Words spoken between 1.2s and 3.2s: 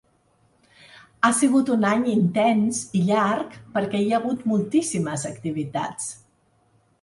Ha sigut un any intens i